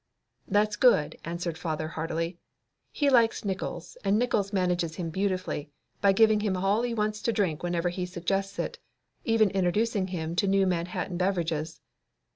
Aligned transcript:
"That's 0.47 0.77
good," 0.77 1.15
answered 1.23 1.59
father 1.59 1.89
heartily. 1.89 2.39
He 2.91 3.11
likes 3.11 3.45
Nickols 3.45 3.97
and 4.03 4.17
Nickols 4.17 4.51
manages 4.51 4.95
him 4.95 5.11
beautifully, 5.11 5.69
by 6.01 6.11
giving 6.11 6.39
him 6.39 6.57
all 6.57 6.81
he 6.81 6.95
wants 6.95 7.21
to 7.21 7.31
drink 7.31 7.61
whenever 7.61 7.89
he 7.89 8.07
suggests 8.07 8.57
it, 8.57 8.79
even 9.25 9.51
introducing 9.51 10.07
him 10.07 10.35
to 10.37 10.47
new 10.47 10.65
Manhattan 10.65 11.17
beverages. 11.17 11.81